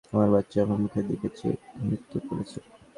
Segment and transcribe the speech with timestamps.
[0.13, 1.55] আমার বাচ্চা আমার মুখের দিকে চেয়ে
[1.81, 2.65] মৃত পড়ে ছিল।